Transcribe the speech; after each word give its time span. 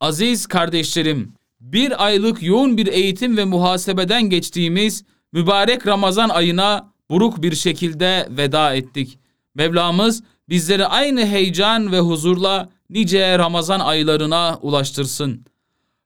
Aziz 0.00 0.46
kardeşlerim, 0.46 1.32
bir 1.60 2.04
aylık 2.04 2.42
yoğun 2.42 2.76
bir 2.76 2.86
eğitim 2.86 3.36
ve 3.36 3.44
muhasebeden 3.44 4.22
geçtiğimiz 4.22 5.04
mübarek 5.32 5.86
Ramazan 5.86 6.28
ayına 6.28 6.92
buruk 7.10 7.42
bir 7.42 7.54
şekilde 7.54 8.28
veda 8.30 8.74
ettik. 8.74 9.18
Mevlamız 9.54 10.22
bizleri 10.48 10.86
aynı 10.86 11.26
heyecan 11.26 11.92
ve 11.92 12.00
huzurla 12.00 12.68
nice 12.90 13.38
Ramazan 13.38 13.80
aylarına 13.80 14.58
ulaştırsın. 14.62 15.44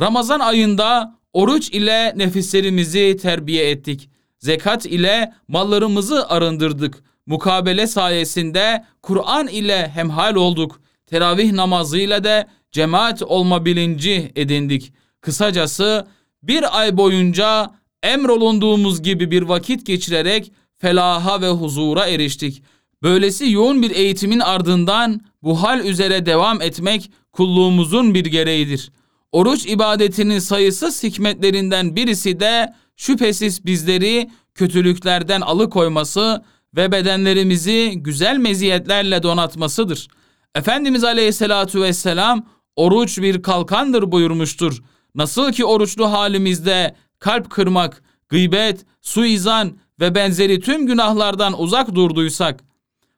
Ramazan 0.00 0.40
ayında 0.40 1.18
oruç 1.32 1.70
ile 1.70 2.12
nefislerimizi 2.16 3.16
terbiye 3.16 3.70
ettik. 3.70 4.10
Zekat 4.38 4.86
ile 4.86 5.32
mallarımızı 5.48 6.28
arındırdık. 6.28 7.02
Mukabele 7.26 7.86
sayesinde 7.86 8.84
Kur'an 9.02 9.48
ile 9.48 9.88
hemhal 9.88 10.34
olduk. 10.34 10.80
Teravih 11.06 11.52
namazıyla 11.52 12.24
de 12.24 12.46
cemaat 12.72 13.22
olma 13.22 13.64
bilinci 13.64 14.32
edindik. 14.36 14.92
Kısacası 15.20 16.06
bir 16.42 16.80
ay 16.80 16.96
boyunca 16.96 17.70
emrolunduğumuz 18.02 19.02
gibi 19.02 19.30
bir 19.30 19.42
vakit 19.42 19.86
geçirerek 19.86 20.52
felaha 20.78 21.42
ve 21.42 21.48
huzura 21.48 22.06
eriştik. 22.06 22.62
Böylesi 23.02 23.50
yoğun 23.50 23.82
bir 23.82 23.90
eğitimin 23.90 24.40
ardından 24.40 25.20
bu 25.42 25.62
hal 25.62 25.84
üzere 25.84 26.26
devam 26.26 26.62
etmek 26.62 27.10
kulluğumuzun 27.32 28.14
bir 28.14 28.24
gereğidir. 28.24 28.92
Oruç 29.32 29.66
ibadetinin 29.66 30.38
sayısız 30.38 31.02
hikmetlerinden 31.02 31.96
birisi 31.96 32.40
de 32.40 32.74
şüphesiz 32.96 33.66
bizleri 33.66 34.30
kötülüklerden 34.54 35.40
alıkoyması 35.40 36.44
ve 36.76 36.92
bedenlerimizi 36.92 37.92
güzel 37.96 38.36
meziyetlerle 38.36 39.22
donatmasıdır. 39.22 40.08
Efendimiz 40.54 41.04
Aleyhisselatü 41.04 41.82
Vesselam 41.82 42.46
oruç 42.76 43.18
bir 43.18 43.42
kalkandır 43.42 44.12
buyurmuştur. 44.12 44.82
Nasıl 45.14 45.52
ki 45.52 45.64
oruçlu 45.64 46.12
halimizde 46.12 46.94
kalp 47.18 47.50
kırmak, 47.50 48.02
gıybet, 48.28 48.86
suizan 49.00 49.78
ve 50.00 50.14
benzeri 50.14 50.60
tüm 50.60 50.86
günahlardan 50.86 51.60
uzak 51.60 51.94
durduysak, 51.94 52.64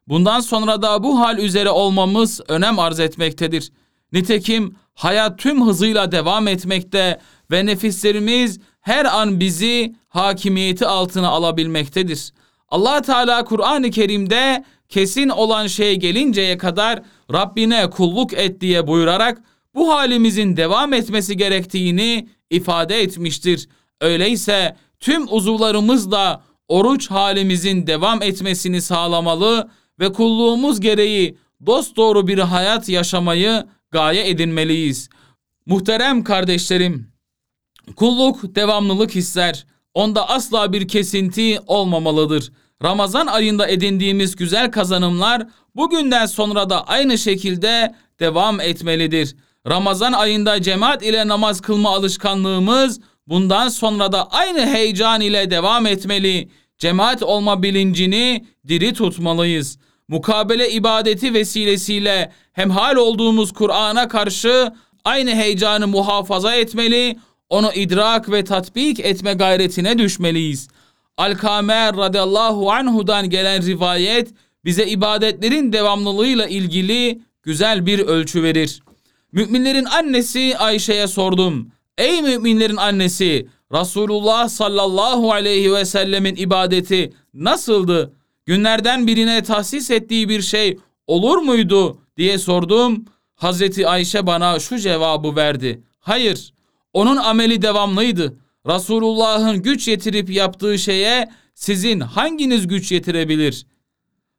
bundan 0.07 0.39
sonra 0.39 0.81
da 0.81 1.03
bu 1.03 1.19
hal 1.19 1.37
üzere 1.37 1.69
olmamız 1.69 2.41
önem 2.47 2.79
arz 2.79 2.99
etmektedir. 2.99 3.71
Nitekim 4.11 4.75
hayat 4.93 5.39
tüm 5.39 5.67
hızıyla 5.67 6.11
devam 6.11 6.47
etmekte 6.47 7.19
ve 7.51 7.65
nefislerimiz 7.65 8.59
her 8.81 9.05
an 9.05 9.39
bizi 9.39 9.95
hakimiyeti 10.09 10.85
altına 10.85 11.29
alabilmektedir. 11.29 12.33
Allah 12.69 13.01
Teala 13.01 13.45
Kur'an-ı 13.45 13.91
Kerim'de 13.91 14.63
kesin 14.89 15.29
olan 15.29 15.67
şey 15.67 15.95
gelinceye 15.95 16.57
kadar 16.57 17.01
Rabbine 17.33 17.89
kulluk 17.89 18.33
et 18.33 18.61
diye 18.61 18.87
buyurarak 18.87 19.41
bu 19.75 19.93
halimizin 19.95 20.57
devam 20.57 20.93
etmesi 20.93 21.37
gerektiğini 21.37 22.29
ifade 22.49 23.01
etmiştir. 23.01 23.69
Öyleyse 24.01 24.75
tüm 24.99 25.33
uzuvlarımızla 25.33 26.43
oruç 26.67 27.11
halimizin 27.11 27.87
devam 27.87 28.21
etmesini 28.21 28.81
sağlamalı 28.81 29.69
ve 29.99 30.13
kulluğumuz 30.13 30.79
gereği 30.79 31.37
dost 31.65 31.97
doğru 31.97 32.27
bir 32.27 32.39
hayat 32.39 32.89
yaşamayı 32.89 33.65
gaye 33.91 34.29
edinmeliyiz. 34.29 35.09
Muhterem 35.65 36.23
kardeşlerim, 36.23 37.11
kulluk 37.95 38.55
devamlılık 38.55 39.15
ister. 39.15 39.65
Onda 39.95 40.29
asla 40.29 40.73
bir 40.73 40.87
kesinti 40.87 41.59
olmamalıdır. 41.67 42.51
Ramazan 42.83 43.27
ayında 43.27 43.67
edindiğimiz 43.67 44.35
güzel 44.35 44.71
kazanımlar 44.71 45.47
bugünden 45.75 46.25
sonra 46.25 46.69
da 46.69 46.87
aynı 46.87 47.17
şekilde 47.17 47.95
devam 48.19 48.59
etmelidir. 48.59 49.35
Ramazan 49.67 50.13
ayında 50.13 50.61
cemaat 50.61 51.03
ile 51.03 51.27
namaz 51.27 51.61
kılma 51.61 51.89
alışkanlığımız 51.89 52.99
bundan 53.27 53.67
sonra 53.67 54.11
da 54.11 54.31
aynı 54.31 54.65
heyecan 54.65 55.21
ile 55.21 55.51
devam 55.51 55.85
etmeli. 55.85 56.49
Cemaat 56.77 57.23
olma 57.23 57.63
bilincini 57.63 58.45
diri 58.67 58.93
tutmalıyız. 58.93 59.77
Mukabele 60.07 60.71
ibadeti 60.71 61.33
vesilesiyle 61.33 62.31
hemhal 62.53 62.95
olduğumuz 62.95 63.53
Kur'an'a 63.53 64.07
karşı 64.07 64.71
aynı 65.03 65.31
heyecanı 65.35 65.87
muhafaza 65.87 66.55
etmeli, 66.55 67.17
onu 67.49 67.73
idrak 67.73 68.31
ve 68.31 68.43
tatbik 68.43 68.99
etme 68.99 69.33
gayretine 69.33 69.97
düşmeliyiz. 69.97 70.67
Alkamer 71.17 71.97
radıyallahu 71.97 72.71
anhudan 72.71 73.29
gelen 73.29 73.65
rivayet 73.65 74.29
bize 74.65 74.85
ibadetlerin 74.85 75.73
devamlılığıyla 75.73 76.47
ilgili 76.47 77.21
güzel 77.43 77.85
bir 77.85 77.99
ölçü 77.99 78.43
verir. 78.43 78.83
Müminlerin 79.31 79.85
annesi 79.85 80.57
Ayşe'ye 80.57 81.07
sordum. 81.07 81.71
Ey 81.97 82.21
müminlerin 82.21 82.75
annesi 82.75 83.47
Resulullah 83.73 84.49
sallallahu 84.49 85.31
aleyhi 85.31 85.73
ve 85.73 85.85
sellemin 85.85 86.35
ibadeti 86.35 87.13
nasıldı? 87.33 88.13
Günlerden 88.45 89.07
birine 89.07 89.43
tahsis 89.43 89.91
ettiği 89.91 90.29
bir 90.29 90.41
şey 90.41 90.77
olur 91.07 91.37
muydu 91.37 91.97
diye 92.17 92.37
sordum. 92.37 93.05
Hazreti 93.35 93.87
Ayşe 93.87 94.27
bana 94.27 94.59
şu 94.59 94.79
cevabı 94.79 95.35
verdi. 95.35 95.83
Hayır, 95.99 96.53
onun 96.95 97.17
ameli 97.17 97.61
devamlıydı. 97.61 98.37
Resulullah'ın 98.67 99.61
güç 99.61 99.87
yetirip 99.87 100.29
yaptığı 100.29 100.79
şeye 100.79 101.29
sizin 101.55 101.99
hanginiz 101.99 102.67
güç 102.67 102.91
yetirebilir? 102.91 103.65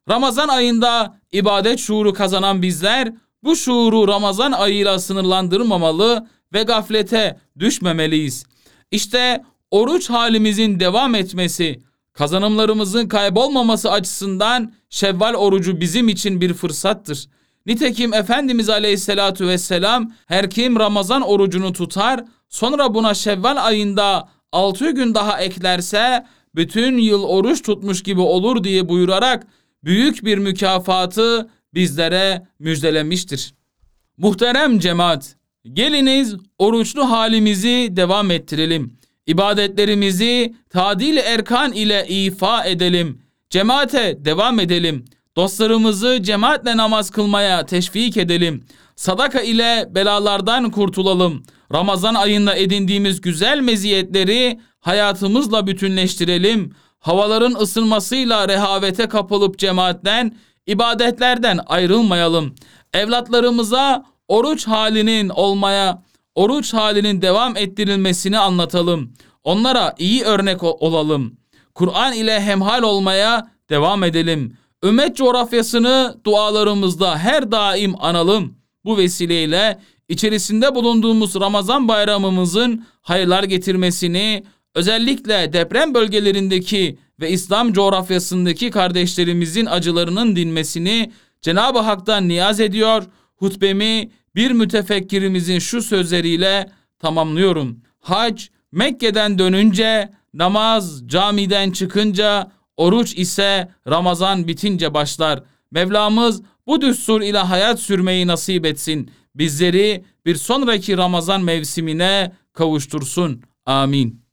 Ramazan 0.09 0.47
ayında 0.47 1.19
ibadet 1.31 1.79
şuuru 1.79 2.13
kazanan 2.13 2.61
bizler 2.61 3.13
bu 3.43 3.55
şuuru 3.55 4.07
Ramazan 4.07 4.51
ayıyla 4.51 4.99
sınırlandırmamalı 4.99 6.27
ve 6.53 6.63
gaflete 6.63 7.39
düşmemeliyiz. 7.59 8.45
İşte 8.91 9.43
oruç 9.71 10.09
halimizin 10.09 10.79
devam 10.79 11.15
etmesi, 11.15 11.79
kazanımlarımızın 12.13 13.07
kaybolmaması 13.07 13.91
açısından 13.91 14.73
Şevval 14.89 15.33
orucu 15.33 15.81
bizim 15.81 16.07
için 16.09 16.41
bir 16.41 16.53
fırsattır. 16.53 17.27
Nitekim 17.65 18.13
Efendimiz 18.13 18.69
Aleyhisselatü 18.69 19.47
Vesselam 19.47 20.11
her 20.25 20.49
kim 20.49 20.79
Ramazan 20.79 21.21
orucunu 21.21 21.73
tutar 21.73 22.23
sonra 22.49 22.93
buna 22.93 23.13
Şevval 23.13 23.65
ayında 23.65 24.29
6 24.51 24.91
gün 24.91 25.15
daha 25.15 25.41
eklerse 25.41 26.25
bütün 26.55 26.97
yıl 26.97 27.23
oruç 27.23 27.61
tutmuş 27.61 28.03
gibi 28.03 28.21
olur 28.21 28.63
diye 28.63 28.89
buyurarak 28.89 29.47
büyük 29.83 30.25
bir 30.25 30.37
mükafatı 30.37 31.49
bizlere 31.73 32.47
müjdelemiştir. 32.59 33.53
Muhterem 34.17 34.79
cemaat, 34.79 35.35
geliniz 35.73 36.35
oruçlu 36.57 37.11
halimizi 37.11 37.89
devam 37.91 38.31
ettirelim. 38.31 38.97
İbadetlerimizi 39.27 40.55
tadil 40.69 41.17
erkan 41.17 41.71
ile 41.71 42.07
ifa 42.07 42.65
edelim. 42.65 43.21
Cemaate 43.49 44.25
devam 44.25 44.59
edelim. 44.59 45.05
Dostlarımızı 45.37 46.23
cemaatle 46.23 46.77
namaz 46.77 47.09
kılmaya 47.09 47.65
teşvik 47.65 48.17
edelim. 48.17 48.63
Sadaka 48.95 49.41
ile 49.41 49.87
belalardan 49.89 50.71
kurtulalım. 50.71 51.43
Ramazan 51.73 52.15
ayında 52.15 52.55
edindiğimiz 52.55 53.21
güzel 53.21 53.59
meziyetleri 53.59 54.59
hayatımızla 54.79 55.67
bütünleştirelim. 55.67 56.75
Havaların 56.99 57.55
ısınmasıyla 57.61 58.47
rehavete 58.47 59.07
kapılıp 59.07 59.59
cemaatten, 59.59 60.35
ibadetlerden 60.67 61.59
ayrılmayalım. 61.67 62.55
Evlatlarımıza 62.93 64.05
oruç 64.27 64.67
halinin 64.67 65.29
olmaya, 65.29 66.03
oruç 66.35 66.73
halinin 66.73 67.21
devam 67.21 67.57
ettirilmesini 67.57 68.39
anlatalım. 68.39 69.13
Onlara 69.43 69.95
iyi 69.97 70.23
örnek 70.23 70.63
olalım. 70.63 71.37
Kur'an 71.75 72.13
ile 72.13 72.41
hemhal 72.41 72.83
olmaya 72.83 73.47
devam 73.69 74.03
edelim. 74.03 74.57
Ümmet 74.83 75.15
coğrafyasını 75.15 76.17
dualarımızda 76.25 77.17
her 77.17 77.51
daim 77.51 77.93
analım. 77.99 78.57
Bu 78.85 78.97
vesileyle 78.97 79.79
içerisinde 80.09 80.75
bulunduğumuz 80.75 81.35
Ramazan 81.35 81.87
bayramımızın 81.87 82.85
hayırlar 83.01 83.43
getirmesini, 83.43 84.43
özellikle 84.75 85.53
deprem 85.53 85.93
bölgelerindeki 85.93 86.97
ve 87.19 87.31
İslam 87.31 87.73
coğrafyasındaki 87.73 88.69
kardeşlerimizin 88.71 89.65
acılarının 89.65 90.35
dinmesini 90.35 91.11
Cenab-ı 91.41 91.79
Hak'tan 91.79 92.27
niyaz 92.27 92.59
ediyor. 92.59 93.03
Hutbemi 93.35 94.11
bir 94.35 94.51
mütefekkirimizin 94.51 95.59
şu 95.59 95.81
sözleriyle 95.81 96.69
tamamlıyorum. 96.99 97.81
Hac 97.99 98.43
Mekke'den 98.71 99.39
dönünce, 99.39 100.09
namaz 100.33 101.07
camiden 101.07 101.71
çıkınca, 101.71 102.51
oruç 102.77 103.13
ise 103.17 103.69
Ramazan 103.87 104.47
bitince 104.47 104.93
başlar. 104.93 105.43
Mevlamız 105.71 106.41
bu 106.67 106.81
düstur 106.81 107.21
ile 107.21 107.37
hayat 107.37 107.79
sürmeyi 107.79 108.27
nasip 108.27 108.65
etsin. 108.65 109.11
Bizleri 109.35 110.05
bir 110.25 110.35
sonraki 110.35 110.97
Ramazan 110.97 111.43
mevsimine 111.43 112.31
kavuştursun. 112.53 113.41
Amin. 113.65 114.21